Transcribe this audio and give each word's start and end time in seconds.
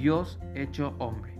Dios 0.00 0.38
hecho 0.54 0.94
hombre. 0.98 1.34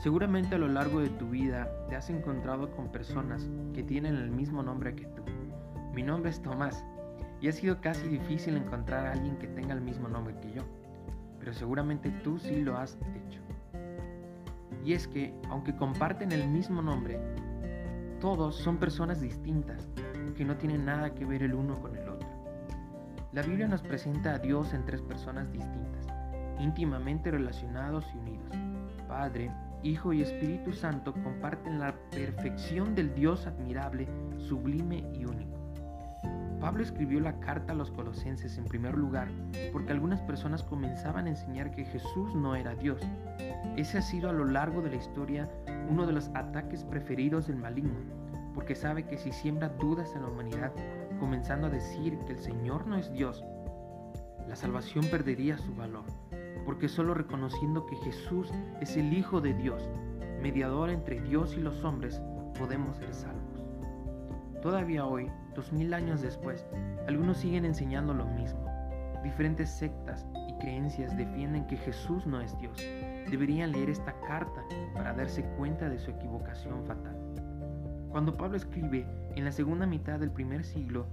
Seguramente 0.00 0.56
a 0.56 0.58
lo 0.58 0.66
largo 0.66 0.98
de 0.98 1.08
tu 1.08 1.30
vida 1.30 1.70
te 1.88 1.94
has 1.94 2.10
encontrado 2.10 2.72
con 2.72 2.90
personas 2.90 3.48
que 3.74 3.84
tienen 3.84 4.16
el 4.16 4.28
mismo 4.28 4.60
nombre 4.60 4.96
que 4.96 5.04
tú. 5.04 5.22
Mi 5.94 6.02
nombre 6.02 6.30
es 6.30 6.42
Tomás 6.42 6.84
y 7.40 7.46
ha 7.46 7.52
sido 7.52 7.80
casi 7.80 8.08
difícil 8.08 8.56
encontrar 8.56 9.06
a 9.06 9.12
alguien 9.12 9.36
que 9.36 9.46
tenga 9.46 9.72
el 9.72 9.82
mismo 9.82 10.08
nombre 10.08 10.34
que 10.40 10.50
yo, 10.50 10.62
pero 11.38 11.54
seguramente 11.54 12.10
tú 12.24 12.40
sí 12.40 12.60
lo 12.60 12.76
has 12.76 12.98
hecho. 13.14 13.40
Y 14.84 14.92
es 14.92 15.06
que, 15.06 15.32
aunque 15.48 15.76
comparten 15.76 16.32
el 16.32 16.48
mismo 16.48 16.82
nombre, 16.82 17.20
todos 18.20 18.56
son 18.56 18.78
personas 18.78 19.20
distintas 19.20 19.88
que 20.36 20.44
no 20.44 20.56
tienen 20.56 20.84
nada 20.84 21.14
que 21.14 21.24
ver 21.24 21.44
el 21.44 21.54
uno 21.54 21.80
con 21.80 21.96
el 21.96 22.08
otro. 22.08 22.28
La 23.32 23.42
Biblia 23.42 23.68
nos 23.68 23.82
presenta 23.82 24.32
a 24.32 24.38
Dios 24.40 24.74
en 24.74 24.84
tres 24.84 25.02
personas 25.02 25.52
distintas, 25.52 26.15
íntimamente 26.58 27.30
relacionados 27.30 28.04
y 28.14 28.18
unidos. 28.18 28.50
Padre, 29.08 29.50
Hijo 29.82 30.12
y 30.12 30.22
Espíritu 30.22 30.72
Santo 30.72 31.12
comparten 31.12 31.78
la 31.78 31.94
perfección 32.10 32.94
del 32.94 33.14
Dios 33.14 33.46
admirable, 33.46 34.08
sublime 34.38 35.04
y 35.12 35.24
único. 35.24 35.56
Pablo 36.60 36.82
escribió 36.82 37.20
la 37.20 37.38
carta 37.38 37.72
a 37.72 37.76
los 37.76 37.90
colosenses 37.90 38.56
en 38.58 38.64
primer 38.64 38.96
lugar 38.96 39.28
porque 39.72 39.92
algunas 39.92 40.20
personas 40.22 40.62
comenzaban 40.62 41.26
a 41.26 41.30
enseñar 41.30 41.70
que 41.70 41.84
Jesús 41.84 42.34
no 42.34 42.56
era 42.56 42.74
Dios. 42.74 43.00
Ese 43.76 43.98
ha 43.98 44.02
sido 44.02 44.30
a 44.30 44.32
lo 44.32 44.44
largo 44.44 44.80
de 44.80 44.90
la 44.90 44.96
historia 44.96 45.48
uno 45.88 46.06
de 46.06 46.12
los 46.12 46.28
ataques 46.34 46.82
preferidos 46.84 47.46
del 47.46 47.56
maligno, 47.56 47.94
porque 48.54 48.74
sabe 48.74 49.04
que 49.04 49.18
si 49.18 49.32
siembra 49.32 49.68
dudas 49.68 50.12
en 50.16 50.22
la 50.22 50.28
humanidad, 50.28 50.72
comenzando 51.20 51.66
a 51.66 51.70
decir 51.70 52.18
que 52.26 52.32
el 52.32 52.38
Señor 52.38 52.86
no 52.86 52.96
es 52.96 53.12
Dios, 53.12 53.44
la 54.48 54.56
salvación 54.56 55.04
perdería 55.10 55.58
su 55.58 55.74
valor, 55.74 56.04
porque 56.66 56.88
solo 56.88 57.14
reconociendo 57.14 57.86
que 57.86 57.96
Jesús 57.96 58.52
es 58.80 58.96
el 58.96 59.12
Hijo 59.12 59.40
de 59.40 59.54
Dios, 59.54 59.88
mediador 60.42 60.90
entre 60.90 61.20
Dios 61.20 61.56
y 61.56 61.60
los 61.60 61.84
hombres, 61.84 62.20
podemos 62.58 62.96
ser 62.96 63.14
salvos. 63.14 63.62
Todavía 64.60 65.06
hoy, 65.06 65.30
dos 65.54 65.72
mil 65.72 65.94
años 65.94 66.22
después, 66.22 66.66
algunos 67.06 67.38
siguen 67.38 67.64
enseñando 67.64 68.12
lo 68.12 68.26
mismo. 68.26 68.66
Diferentes 69.22 69.70
sectas 69.70 70.26
y 70.48 70.58
creencias 70.58 71.16
defienden 71.16 71.66
que 71.66 71.76
Jesús 71.76 72.26
no 72.26 72.40
es 72.40 72.56
Dios. 72.58 72.76
Deberían 73.30 73.72
leer 73.72 73.90
esta 73.90 74.12
carta 74.26 74.64
para 74.92 75.12
darse 75.12 75.44
cuenta 75.56 75.88
de 75.88 75.98
su 75.98 76.10
equivocación 76.10 76.84
fatal. 76.84 77.16
Cuando 78.10 78.32
Pablo 78.32 78.56
escribe 78.56 79.06
en 79.34 79.44
la 79.44 79.52
segunda 79.52 79.86
mitad 79.86 80.18
del 80.18 80.30
primer 80.30 80.64
siglo, 80.64 81.06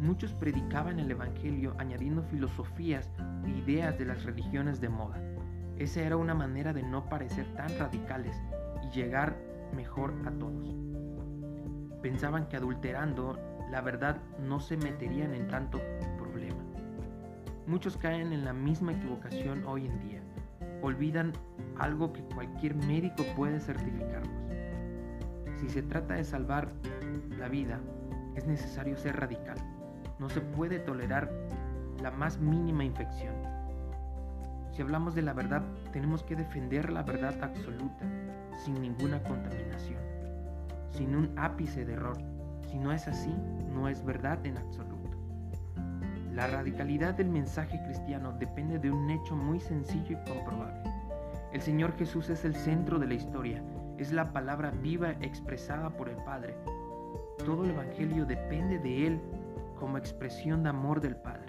muchos 0.00 0.32
predicaban 0.32 0.98
el 0.98 1.10
Evangelio 1.10 1.74
añadiendo 1.78 2.22
filosofías 2.22 3.10
e 3.44 3.50
ideas 3.50 3.98
de 3.98 4.06
las 4.06 4.24
religiones 4.24 4.80
de 4.80 4.88
moda. 4.88 5.20
Esa 5.78 6.02
era 6.02 6.16
una 6.16 6.34
manera 6.34 6.72
de 6.72 6.82
no 6.82 7.08
parecer 7.08 7.46
tan 7.54 7.68
radicales 7.78 8.36
y 8.82 8.94
llegar 8.94 9.36
mejor 9.74 10.14
a 10.26 10.30
todos. 10.30 10.74
Pensaban 12.02 12.48
que 12.48 12.56
adulterando 12.56 13.38
la 13.70 13.80
verdad 13.80 14.16
no 14.40 14.58
se 14.58 14.76
meterían 14.76 15.34
en 15.34 15.48
tanto 15.48 15.80
problema. 16.18 16.62
Muchos 17.66 17.96
caen 17.96 18.32
en 18.32 18.44
la 18.44 18.52
misma 18.52 18.92
equivocación 18.92 19.64
hoy 19.66 19.86
en 19.86 20.00
día. 20.00 20.20
Olvidan 20.82 21.32
algo 21.78 22.12
que 22.12 22.22
cualquier 22.22 22.74
médico 22.74 23.22
puede 23.36 23.60
certificarlos. 23.60 24.30
Si 25.56 25.68
se 25.68 25.82
trata 25.82 26.14
de 26.14 26.24
salvar 26.24 26.72
la 27.38 27.48
vida, 27.48 27.80
es 28.34 28.46
necesario 28.46 28.96
ser 28.96 29.16
radical. 29.16 29.58
No 30.20 30.28
se 30.28 30.40
puede 30.40 30.78
tolerar 30.78 31.28
la 32.00 32.12
más 32.12 32.38
mínima 32.38 32.84
infección. 32.84 33.34
Si 34.70 34.82
hablamos 34.82 35.16
de 35.16 35.22
la 35.22 35.32
verdad, 35.32 35.62
tenemos 35.92 36.22
que 36.22 36.36
defender 36.36 36.90
la 36.90 37.02
verdad 37.02 37.34
absoluta, 37.42 38.04
sin 38.56 38.80
ninguna 38.80 39.20
contaminación, 39.24 40.00
sin 40.92 41.16
un 41.16 41.36
ápice 41.36 41.84
de 41.84 41.94
error. 41.94 42.16
Si 42.70 42.78
no 42.78 42.92
es 42.92 43.08
así, 43.08 43.34
no 43.74 43.88
es 43.88 44.04
verdad 44.04 44.38
en 44.46 44.58
absoluto. 44.58 45.16
La 46.32 46.46
radicalidad 46.46 47.14
del 47.14 47.28
mensaje 47.28 47.82
cristiano 47.82 48.32
depende 48.38 48.78
de 48.78 48.92
un 48.92 49.10
hecho 49.10 49.34
muy 49.34 49.58
sencillo 49.58 50.12
y 50.12 50.30
comprobable. 50.30 50.80
El 51.52 51.60
Señor 51.60 51.96
Jesús 51.96 52.30
es 52.30 52.44
el 52.44 52.54
centro 52.54 53.00
de 53.00 53.08
la 53.08 53.14
historia 53.14 53.60
es 54.00 54.12
la 54.12 54.32
palabra 54.32 54.70
viva 54.70 55.10
expresada 55.20 55.90
por 55.90 56.08
el 56.08 56.16
Padre. 56.16 56.54
Todo 57.44 57.64
el 57.64 57.70
Evangelio 57.72 58.24
depende 58.24 58.78
de 58.78 59.06
Él 59.06 59.20
como 59.80 59.96
expresión 59.96 60.62
de 60.62 60.68
amor 60.68 61.00
del 61.00 61.16
Padre. 61.16 61.48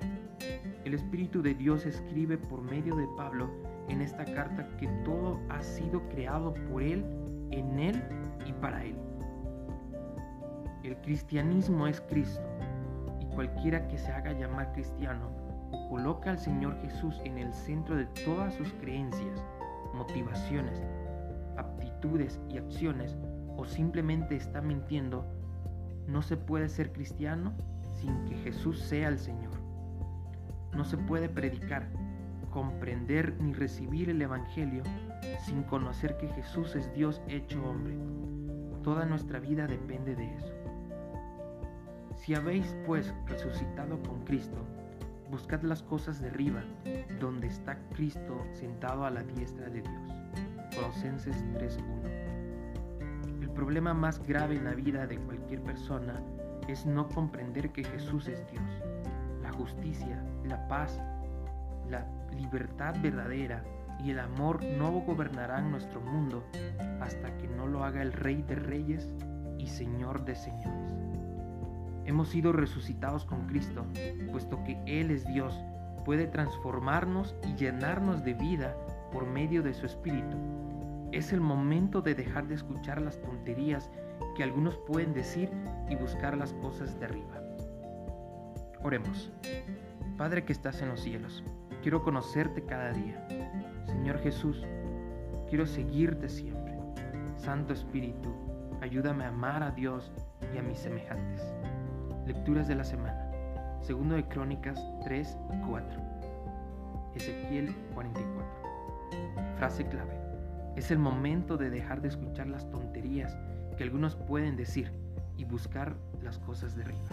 El 0.85 0.93
Espíritu 0.93 1.41
de 1.41 1.53
Dios 1.53 1.85
escribe 1.85 2.37
por 2.37 2.61
medio 2.61 2.95
de 2.95 3.07
Pablo 3.17 3.51
en 3.89 4.01
esta 4.01 4.23
carta 4.25 4.67
que 4.77 4.87
todo 5.03 5.39
ha 5.49 5.61
sido 5.61 6.01
creado 6.09 6.53
por 6.71 6.81
Él, 6.81 7.05
en 7.51 7.77
Él 7.77 8.01
y 8.47 8.53
para 8.53 8.83
Él. 8.83 8.95
El 10.83 10.95
cristianismo 11.01 11.85
es 11.85 12.01
Cristo 12.01 12.41
y 13.19 13.25
cualquiera 13.35 13.87
que 13.87 13.97
se 13.97 14.11
haga 14.11 14.31
llamar 14.31 14.71
cristiano 14.71 15.29
coloca 15.89 16.31
al 16.31 16.39
Señor 16.39 16.75
Jesús 16.81 17.21
en 17.25 17.37
el 17.37 17.53
centro 17.53 17.95
de 17.95 18.05
todas 18.25 18.53
sus 18.55 18.71
creencias, 18.73 19.43
motivaciones, 19.93 20.81
aptitudes 21.57 22.39
y 22.49 22.57
acciones 22.57 23.17
o 23.57 23.65
simplemente 23.65 24.35
está 24.35 24.61
mintiendo, 24.61 25.25
no 26.07 26.21
se 26.21 26.37
puede 26.37 26.69
ser 26.69 26.91
cristiano 26.91 27.53
sin 28.01 28.25
que 28.25 28.35
Jesús 28.37 28.79
sea 28.79 29.07
el 29.07 29.19
Señor. 29.19 29.51
No 30.73 30.83
se 30.83 30.97
puede 30.97 31.29
predicar, 31.29 31.87
comprender 32.49 33.39
ni 33.39 33.53
recibir 33.53 34.09
el 34.09 34.21
Evangelio 34.21 34.83
sin 35.45 35.63
conocer 35.63 36.17
que 36.17 36.27
Jesús 36.29 36.75
es 36.75 36.91
Dios 36.93 37.21
hecho 37.27 37.63
hombre. 37.63 37.95
Toda 38.83 39.05
nuestra 39.05 39.39
vida 39.39 39.67
depende 39.67 40.15
de 40.15 40.35
eso. 40.35 40.53
Si 42.15 42.35
habéis 42.35 42.75
pues 42.85 43.13
resucitado 43.27 44.01
con 44.03 44.23
Cristo, 44.25 44.57
buscad 45.29 45.61
las 45.61 45.81
cosas 45.81 46.21
de 46.21 46.29
arriba, 46.29 46.63
donde 47.19 47.47
está 47.47 47.77
Cristo 47.93 48.45
sentado 48.53 49.05
a 49.05 49.11
la 49.11 49.23
diestra 49.23 49.69
de 49.69 49.81
Dios. 49.81 50.13
Colosenses 50.75 51.43
3.1. 51.53 53.41
El 53.41 53.49
problema 53.49 53.93
más 53.93 54.25
grave 54.25 54.57
en 54.57 54.65
la 54.65 54.73
vida 54.73 55.07
de 55.07 55.17
cualquier 55.17 55.61
persona 55.61 56.21
es 56.71 56.85
no 56.85 57.09
comprender 57.09 57.71
que 57.71 57.83
Jesús 57.83 58.27
es 58.27 58.49
Dios. 58.49 58.63
La 59.41 59.51
justicia, 59.51 60.23
la 60.45 60.67
paz, 60.67 61.01
la 61.89 62.05
libertad 62.35 62.95
verdadera 63.01 63.63
y 64.03 64.11
el 64.11 64.19
amor 64.19 64.63
no 64.63 64.91
gobernarán 65.01 65.69
nuestro 65.69 65.99
mundo 66.01 66.43
hasta 67.01 67.37
que 67.37 67.47
no 67.47 67.67
lo 67.67 67.83
haga 67.83 68.01
el 68.01 68.13
Rey 68.13 68.41
de 68.43 68.55
Reyes 68.55 69.09
y 69.57 69.67
Señor 69.67 70.23
de 70.23 70.35
Señores. 70.35 70.93
Hemos 72.05 72.29
sido 72.29 72.51
resucitados 72.51 73.25
con 73.25 73.47
Cristo, 73.47 73.85
puesto 74.31 74.63
que 74.63 74.81
Él 74.85 75.11
es 75.11 75.25
Dios, 75.25 75.53
puede 76.05 76.25
transformarnos 76.25 77.35
y 77.47 77.55
llenarnos 77.55 78.23
de 78.23 78.33
vida 78.33 78.75
por 79.11 79.27
medio 79.27 79.61
de 79.61 79.73
su 79.73 79.85
Espíritu. 79.85 80.37
Es 81.11 81.33
el 81.33 81.41
momento 81.41 82.01
de 82.01 82.15
dejar 82.15 82.47
de 82.47 82.55
escuchar 82.55 83.01
las 83.01 83.19
tonterías 83.21 83.89
que 84.35 84.43
algunos 84.43 84.77
pueden 84.77 85.13
decir 85.13 85.49
y 85.89 85.95
buscar 85.95 86.37
las 86.37 86.53
cosas 86.53 86.97
de 86.99 87.05
arriba. 87.05 87.41
Oremos. 88.81 89.29
Padre 90.17 90.45
que 90.45 90.53
estás 90.53 90.81
en 90.81 90.89
los 90.89 91.01
cielos, 91.01 91.43
quiero 91.81 92.01
conocerte 92.01 92.63
cada 92.63 92.93
día. 92.93 93.27
Señor 93.85 94.19
Jesús, 94.19 94.65
quiero 95.49 95.65
seguirte 95.65 96.29
siempre. 96.29 96.79
Santo 97.35 97.73
Espíritu, 97.73 98.33
ayúdame 98.79 99.25
a 99.25 99.29
amar 99.29 99.63
a 99.63 99.71
Dios 99.71 100.13
y 100.53 100.59
a 100.59 100.61
mis 100.61 100.79
semejantes. 100.79 101.41
Lecturas 102.25 102.69
de 102.69 102.75
la 102.75 102.85
semana. 102.85 103.29
Segundo 103.81 104.15
de 104.15 104.25
Crónicas 104.27 104.81
3 105.03 105.37
y 105.53 105.67
4. 105.67 106.01
Ezequiel 107.15 107.75
44. 107.93 109.57
Frase 109.57 109.85
clave. 109.87 110.20
Es 110.75 110.91
el 110.91 110.99
momento 110.99 111.57
de 111.57 111.69
dejar 111.69 112.01
de 112.01 112.07
escuchar 112.07 112.47
las 112.47 112.69
tonterías 112.69 113.37
que 113.77 113.83
algunos 113.83 114.15
pueden 114.15 114.55
decir 114.55 114.91
y 115.37 115.43
buscar 115.43 115.95
las 116.23 116.39
cosas 116.39 116.75
de 116.75 116.83
arriba. 116.83 117.09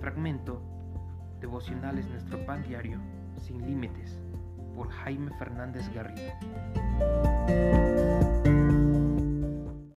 Fragmento 0.00 0.62
Devocionales 1.40 2.06
Nuestro 2.06 2.44
Pan 2.46 2.62
Diario, 2.62 2.98
sin 3.40 3.66
límites, 3.66 4.18
por 4.76 4.88
Jaime 4.90 5.30
Fernández 5.38 5.92
Garrido. 5.92 6.32